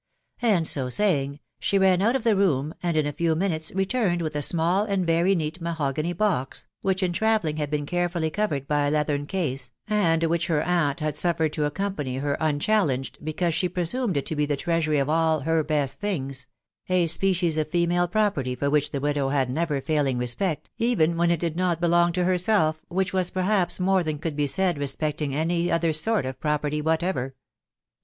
And 0.41 0.67
so 0.67 0.89
saying, 0.89 1.31
fine 1.31 1.37
xaa 1.37 1.37
oat 1.37 1.61
cifc 1.61 1.73
i&» 1.75 2.33
>otn, 2.35 2.73
and 2.81 2.97
in 2.97 3.05
a 3.05 3.11
few 3.13 3.35
minutes 3.35 3.71
returned 3.75 4.23
Vith. 4.23 4.35
a 4.35 4.39
«ns2\ 4.39 4.85
«a& 4.85 4.87
nwj 4.87 4.87
THE 4.87 4.87
WIDOW 4.87 4.87
BARNABY. 4.87 5.15
109 5.15 5.37
neat 5.37 5.61
mahogany 5.61 6.13
box, 6.13 6.65
which 6.81 7.03
in 7.03 7.13
travelling 7.13 7.57
had 7.57 7.69
been 7.69 7.85
carefully 7.85 8.31
covered 8.31 8.67
by 8.67 8.87
a 8.87 8.89
leathern 8.89 9.27
case, 9.27 9.71
and 9.87 10.23
which 10.23 10.47
her 10.47 10.63
aunt 10.63 11.01
had 11.01 11.15
suffered 11.15 11.53
to 11.53 11.65
accompany 11.65 12.17
her 12.17 12.35
unchallenged, 12.39 13.19
because 13.23 13.53
she 13.53 13.69
presumed 13.69 14.17
it 14.17 14.25
to 14.25 14.35
be 14.35 14.47
the 14.47 14.57
treasury 14.57 14.97
of 14.97 15.07
all" 15.07 15.41
her 15.41 15.63
best 15.63 15.99
things;" 15.99 16.47
a 16.89 17.05
species 17.05 17.59
of 17.59 17.67
female 17.69 18.07
property 18.07 18.55
for 18.55 18.71
which 18.71 18.89
the 18.89 18.99
widow 19.01 19.29
had 19.29 19.51
never 19.51 19.79
failing 19.81 20.17
respect, 20.17 20.67
even 20.79 21.15
when 21.15 21.29
it 21.29 21.39
did 21.39 21.55
not 21.55 21.79
belong 21.79 22.11
to 22.11 22.23
herself, 22.23 22.81
which 22.87 23.13
was 23.13 23.29
perhaps 23.29 23.79
more 23.79 24.01
than 24.01 24.17
could 24.17 24.35
be 24.35 24.47
said 24.47 24.79
respecting 24.79 25.35
any 25.35 25.71
other 25.71 25.93
sort 25.93 26.25
of 26.25 26.39
property 26.39 26.81
what 26.81 27.03
ever. 27.03 27.35